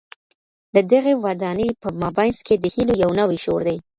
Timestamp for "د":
0.75-0.77, 2.59-2.65